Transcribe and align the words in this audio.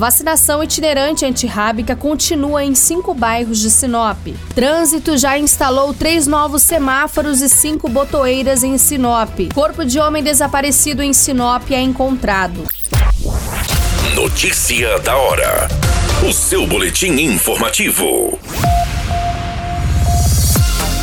Vacinação 0.00 0.64
itinerante 0.64 1.26
antirrábica 1.26 1.94
continua 1.94 2.64
em 2.64 2.74
cinco 2.74 3.12
bairros 3.12 3.58
de 3.58 3.70
Sinop. 3.70 4.28
Trânsito 4.54 5.18
já 5.18 5.38
instalou 5.38 5.92
três 5.92 6.26
novos 6.26 6.62
semáforos 6.62 7.42
e 7.42 7.50
cinco 7.50 7.86
botoeiras 7.86 8.64
em 8.64 8.78
Sinop. 8.78 9.52
Corpo 9.54 9.84
de 9.84 9.98
homem 10.00 10.22
desaparecido 10.22 11.02
em 11.02 11.12
Sinop 11.12 11.70
é 11.70 11.82
encontrado. 11.82 12.64
Notícia 14.14 14.98
da 15.00 15.18
hora. 15.18 15.68
O 16.26 16.32
seu 16.32 16.66
boletim 16.66 17.20
informativo. 17.20 18.38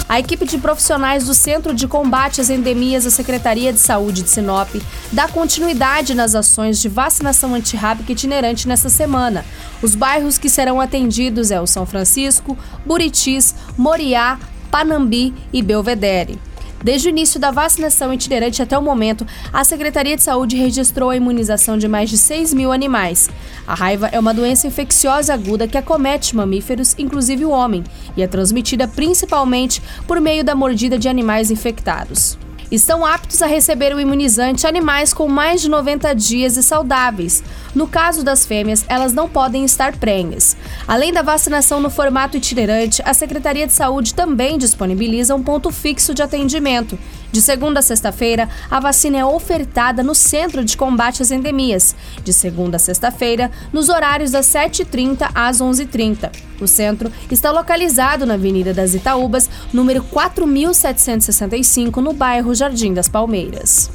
A 0.09 0.21
equipe 0.21 0.45
de 0.45 0.57
profissionais 0.57 1.25
do 1.25 1.33
Centro 1.33 1.73
de 1.73 1.85
Combate 1.85 2.39
às 2.39 2.49
Endemias 2.49 3.03
da 3.03 3.09
Secretaria 3.09 3.73
de 3.73 3.79
Saúde 3.79 4.21
de 4.21 4.29
Sinop 4.29 4.69
dá 5.11 5.27
continuidade 5.27 6.15
nas 6.15 6.33
ações 6.33 6.79
de 6.79 6.87
vacinação 6.87 7.53
antirrábica 7.53 8.13
itinerante 8.13 8.69
nesta 8.69 8.87
semana. 8.87 9.43
Os 9.81 9.95
bairros 9.95 10.37
que 10.37 10.49
serão 10.49 10.79
atendidos 10.79 11.51
é 11.51 11.59
o 11.59 11.67
São 11.67 11.85
Francisco, 11.85 12.57
Buritis, 12.85 13.53
Moriá, 13.77 14.39
Panambi 14.71 15.33
e 15.51 15.61
Belvedere. 15.61 16.39
Desde 16.87 17.09
o 17.09 17.11
início 17.11 17.37
da 17.37 17.51
vacinação 17.51 18.13
itinerante 18.13 18.61
até 18.61 18.77
o 18.77 18.81
momento, 18.81 19.27
a 19.51 19.61
Secretaria 19.65 20.15
de 20.15 20.23
Saúde 20.23 20.55
registrou 20.55 21.09
a 21.09 21.17
imunização 21.17 21.77
de 21.77 21.85
mais 21.85 22.09
de 22.09 22.17
6 22.17 22.53
mil 22.53 22.71
animais. 22.71 23.29
A 23.67 23.75
raiva 23.75 24.07
é 24.09 24.17
uma 24.17 24.33
doença 24.33 24.67
infecciosa 24.67 25.33
aguda 25.33 25.67
que 25.67 25.77
acomete 25.77 26.33
mamíferos, 26.33 26.95
inclusive 26.97 27.43
o 27.43 27.49
homem, 27.49 27.83
e 28.15 28.21
é 28.21 28.27
transmitida 28.27 28.87
principalmente 28.87 29.81
por 30.07 30.21
meio 30.21 30.45
da 30.45 30.55
mordida 30.55 30.97
de 30.97 31.09
animais 31.09 31.51
infectados 31.51 32.37
estão 32.71 33.05
aptos 33.05 33.41
a 33.41 33.47
receber 33.47 33.95
o 33.95 33.99
imunizante 33.99 34.67
animais 34.67 35.13
com 35.13 35.27
mais 35.27 35.61
de 35.61 35.69
90 35.69 36.13
dias 36.13 36.57
e 36.57 36.63
saudáveis. 36.63 37.43
No 37.73 37.87
caso 37.87 38.23
das 38.23 38.45
fêmeas, 38.45 38.83
elas 38.87 39.13
não 39.13 39.29
podem 39.29 39.63
estar 39.63 39.97
prenhas. 39.97 40.57
Além 40.87 41.13
da 41.13 41.21
vacinação 41.21 41.79
no 41.79 41.89
formato 41.89 42.37
itinerante, 42.37 43.01
a 43.05 43.13
Secretaria 43.13 43.67
de 43.67 43.73
Saúde 43.73 44.13
também 44.13 44.57
disponibiliza 44.57 45.35
um 45.35 45.43
ponto 45.43 45.71
fixo 45.71 46.13
de 46.13 46.21
atendimento. 46.21 46.97
De 47.31 47.41
segunda 47.41 47.79
a 47.79 47.83
sexta-feira, 47.83 48.49
a 48.69 48.79
vacina 48.79 49.17
é 49.17 49.25
ofertada 49.25 50.03
no 50.03 50.15
Centro 50.15 50.63
de 50.63 50.77
Combate 50.77 51.21
às 51.21 51.31
Endemias. 51.31 51.95
De 52.23 52.33
segunda 52.33 52.77
a 52.77 52.79
sexta-feira, 52.79 53.51
nos 53.71 53.89
horários 53.89 54.31
das 54.31 54.45
7h30 54.47 55.29
às 55.33 55.59
11h30. 55.61 56.31
O 56.59 56.67
centro 56.67 57.11
está 57.29 57.51
localizado 57.51 58.25
na 58.25 58.33
Avenida 58.35 58.73
das 58.73 58.93
Itaúbas, 58.93 59.49
número 59.71 60.03
4765, 60.03 62.01
no 62.01 62.13
bairro 62.13 62.55
Jardim 62.55 62.93
das 62.93 63.07
Palmeiras. 63.07 63.91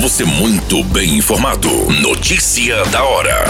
Você 0.00 0.24
muito 0.24 0.84
bem 0.84 1.16
informado. 1.16 1.68
Notícia 2.00 2.84
da 2.86 3.02
hora. 3.02 3.44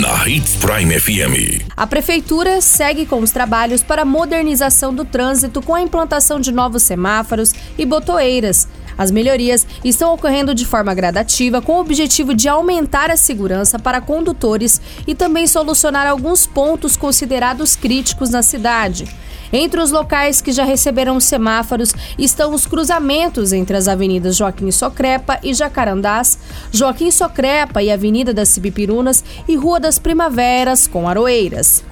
Na 0.00 0.26
Hits 0.28 0.56
Prime 0.56 0.98
FM. 0.98 1.70
A 1.76 1.86
Prefeitura 1.86 2.60
segue 2.60 3.06
com 3.06 3.20
os 3.20 3.30
trabalhos 3.30 3.80
para 3.80 4.02
a 4.02 4.04
modernização 4.04 4.92
do 4.92 5.04
trânsito 5.04 5.62
com 5.62 5.72
a 5.72 5.80
implantação 5.80 6.40
de 6.40 6.50
novos 6.50 6.82
semáforos 6.82 7.54
e 7.78 7.86
botoeiras. 7.86 8.66
As 8.96 9.10
melhorias 9.10 9.66
estão 9.84 10.14
ocorrendo 10.14 10.54
de 10.54 10.64
forma 10.64 10.94
gradativa 10.94 11.60
com 11.60 11.72
o 11.74 11.80
objetivo 11.80 12.34
de 12.34 12.48
aumentar 12.48 13.10
a 13.10 13.16
segurança 13.16 13.78
para 13.78 14.00
condutores 14.00 14.80
e 15.06 15.14
também 15.14 15.46
solucionar 15.46 16.06
alguns 16.06 16.46
pontos 16.46 16.96
considerados 16.96 17.76
críticos 17.76 18.30
na 18.30 18.42
cidade. 18.42 19.06
Entre 19.52 19.80
os 19.80 19.92
locais 19.92 20.40
que 20.40 20.50
já 20.50 20.64
receberam 20.64 21.20
semáforos 21.20 21.94
estão 22.18 22.52
os 22.52 22.66
cruzamentos 22.66 23.52
entre 23.52 23.76
as 23.76 23.86
avenidas 23.86 24.36
Joaquim 24.36 24.70
Socrepa 24.72 25.38
e 25.44 25.54
Jacarandás, 25.54 26.38
Joaquim 26.72 27.10
Socrepa 27.10 27.80
e 27.80 27.90
Avenida 27.90 28.34
das 28.34 28.48
Cibipirunas 28.48 29.22
e 29.46 29.54
Rua 29.54 29.78
das 29.78 29.98
Primaveras 29.98 30.88
com 30.88 31.08
Aroeiras. 31.08 31.84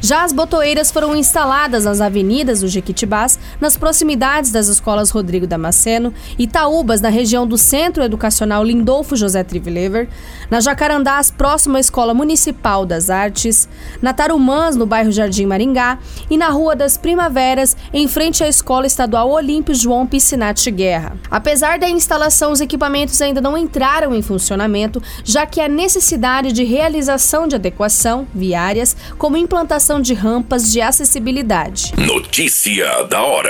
Já 0.00 0.24
as 0.24 0.32
botoeiras 0.32 0.90
foram 0.90 1.16
instaladas 1.16 1.84
nas 1.84 2.00
avenidas 2.00 2.60
do 2.60 2.68
Jequitibás, 2.68 3.38
nas 3.60 3.76
proximidades 3.76 4.50
das 4.50 4.68
escolas 4.68 5.10
Rodrigo 5.10 5.46
Damasceno, 5.46 6.12
Itaúbas, 6.38 7.00
na 7.00 7.08
região 7.08 7.46
do 7.46 7.58
Centro 7.58 8.02
Educacional 8.02 8.64
Lindolfo 8.64 9.16
José 9.16 9.44
Trivlever, 9.44 10.08
na 10.50 10.60
Jacarandás, 10.60 11.30
próximo 11.30 11.76
à 11.76 11.80
Escola 11.80 12.14
Municipal 12.14 12.86
das 12.86 13.10
Artes, 13.10 13.68
na 14.00 14.12
Tarumãs, 14.12 14.76
no 14.76 14.86
bairro 14.86 15.12
Jardim 15.12 15.46
Maringá, 15.46 15.98
e 16.30 16.36
na 16.36 16.48
Rua 16.48 16.74
das 16.74 16.96
Primaveras, 16.96 17.76
em 17.92 18.08
frente 18.08 18.42
à 18.42 18.48
Escola 18.48 18.86
Estadual 18.86 19.30
Olímpio 19.30 19.74
João 19.74 20.06
Piscinati 20.06 20.70
Guerra. 20.70 21.16
Apesar 21.30 21.78
da 21.78 21.88
instalação, 21.88 22.52
os 22.52 22.60
equipamentos 22.60 23.20
ainda 23.20 23.40
não 23.40 23.56
entraram 23.56 24.14
em 24.14 24.22
funcionamento, 24.22 25.02
já 25.24 25.46
que 25.46 25.60
a 25.60 25.68
necessidade 25.68 26.52
de 26.52 26.64
realização 26.64 27.46
de 27.46 27.54
adequação 27.54 28.26
viárias, 28.34 28.96
como 29.18 29.36
implantação 29.36 30.00
de 30.00 30.14
rampas 30.14 30.72
de 30.72 30.80
acessibilidade. 30.80 31.92
Notícia 31.96 33.04
da 33.04 33.22
hora. 33.22 33.49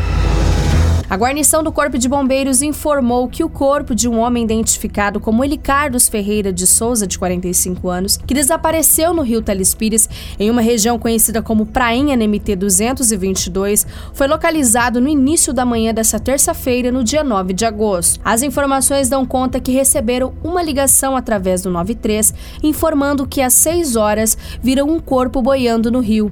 A 1.11 1.17
guarnição 1.17 1.61
do 1.61 1.73
Corpo 1.73 1.97
de 1.97 2.07
Bombeiros 2.07 2.61
informou 2.61 3.27
que 3.27 3.43
o 3.43 3.49
corpo 3.49 3.93
de 3.93 4.07
um 4.07 4.17
homem 4.17 4.45
identificado 4.45 5.19
como 5.19 5.43
Elicardos 5.43 6.07
Ferreira 6.07 6.53
de 6.53 6.65
Souza, 6.65 7.05
de 7.05 7.19
45 7.19 7.89
anos, 7.89 8.15
que 8.15 8.33
desapareceu 8.33 9.13
no 9.13 9.21
rio 9.21 9.41
Telespires, 9.41 10.07
em 10.39 10.49
uma 10.49 10.61
região 10.61 10.97
conhecida 10.97 11.41
como 11.41 11.65
Prainha 11.65 12.15
NMT 12.15 12.55
222, 12.55 13.85
foi 14.13 14.25
localizado 14.25 15.01
no 15.01 15.09
início 15.09 15.51
da 15.51 15.65
manhã 15.65 15.93
dessa 15.93 16.17
terça-feira, 16.17 16.93
no 16.93 17.03
dia 17.03 17.25
9 17.25 17.51
de 17.51 17.65
agosto. 17.65 18.21
As 18.23 18.41
informações 18.41 19.09
dão 19.09 19.25
conta 19.25 19.59
que 19.59 19.73
receberam 19.73 20.33
uma 20.41 20.63
ligação 20.63 21.17
através 21.17 21.61
do 21.61 21.69
93, 21.69 22.33
informando 22.63 23.27
que 23.27 23.41
às 23.41 23.53
6 23.55 23.97
horas 23.97 24.37
viram 24.63 24.89
um 24.89 24.97
corpo 24.97 25.41
boiando 25.41 25.91
no 25.91 25.99
rio. 25.99 26.31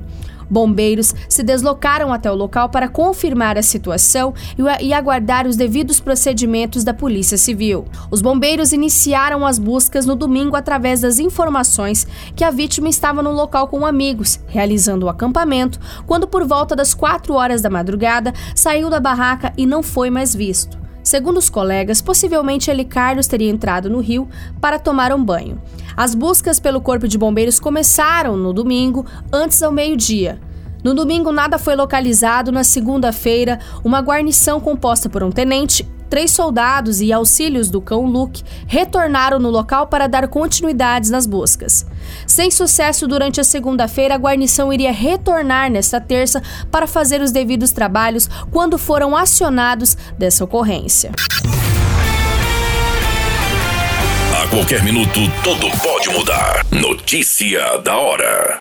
Bombeiros 0.49 1.13
se 1.27 1.43
deslocaram 1.43 2.11
até 2.11 2.31
o 2.31 2.35
local 2.35 2.69
para 2.69 2.87
confirmar 2.87 3.57
a 3.57 3.63
situação 3.63 4.33
e 4.81 4.93
aguardar 4.93 5.47
os 5.47 5.55
devidos 5.55 5.99
procedimentos 5.99 6.83
da 6.83 6.93
Polícia 6.93 7.37
Civil. 7.37 7.85
Os 8.09 8.21
bombeiros 8.21 8.73
iniciaram 8.73 9.45
as 9.45 9.59
buscas 9.59 10.05
no 10.05 10.15
domingo 10.15 10.55
através 10.55 11.01
das 11.01 11.19
informações 11.19 12.07
que 12.35 12.43
a 12.43 12.51
vítima 12.51 12.89
estava 12.89 13.21
no 13.21 13.31
local 13.31 13.67
com 13.67 13.85
amigos, 13.85 14.39
realizando 14.47 15.05
o 15.05 15.09
acampamento, 15.09 15.79
quando 16.05 16.27
por 16.27 16.45
volta 16.45 16.75
das 16.75 16.93
4 16.93 17.33
horas 17.33 17.61
da 17.61 17.69
madrugada 17.69 18.33
saiu 18.55 18.89
da 18.89 18.99
barraca 18.99 19.53
e 19.57 19.65
não 19.65 19.83
foi 19.83 20.09
mais 20.09 20.33
visto. 20.33 20.88
Segundo 21.09 21.37
os 21.37 21.49
colegas, 21.49 22.03
possivelmente 22.03 22.69
ele 22.69 22.85
Carlos 22.85 23.25
teria 23.25 23.49
entrado 23.49 23.89
no 23.89 23.99
rio 23.99 24.29
para 24.61 24.77
tomar 24.77 25.11
um 25.11 25.25
banho. 25.25 25.59
As 25.97 26.13
buscas 26.13 26.59
pelo 26.59 26.79
Corpo 26.79 27.07
de 27.07 27.17
Bombeiros 27.17 27.59
começaram 27.59 28.37
no 28.37 28.53
domingo, 28.53 29.03
antes 29.33 29.63
ao 29.63 29.71
meio-dia. 29.71 30.39
No 30.83 30.93
domingo, 30.93 31.31
nada 31.31 31.57
foi 31.57 31.75
localizado. 31.75 32.51
Na 32.51 32.63
segunda-feira, 32.63 33.57
uma 33.83 34.01
guarnição 34.01 34.59
composta 34.59 35.09
por 35.09 35.23
um 35.23 35.31
tenente 35.31 35.83
três 36.09 36.31
soldados 36.31 36.99
e 37.01 37.13
auxílios 37.13 37.69
do 37.69 37.79
cão 37.79 38.05
Luke 38.05 38.43
retornaram 38.67 39.39
no 39.39 39.49
local 39.49 39.87
para 39.87 40.07
dar 40.07 40.27
continuidades 40.27 41.09
nas 41.09 41.25
buscas. 41.25 41.85
Sem 42.25 42.49
sucesso 42.49 43.07
durante 43.07 43.39
a 43.39 43.43
segunda-feira, 43.43 44.15
a 44.15 44.17
guarnição 44.17 44.73
iria 44.73 44.91
retornar 44.91 45.69
nesta 45.69 46.01
terça 46.01 46.41
para 46.71 46.87
fazer 46.87 47.21
os 47.21 47.31
devidos 47.31 47.71
trabalhos 47.71 48.29
quando 48.51 48.77
foram 48.77 49.15
acionados 49.15 49.95
dessa 50.17 50.43
ocorrência. 50.43 51.11
A 54.43 54.47
qualquer 54.47 54.83
minuto, 54.83 55.19
tudo 55.43 55.69
pode 55.83 56.09
mudar. 56.09 56.65
Notícia 56.71 57.77
da 57.83 57.97
hora. 57.97 58.57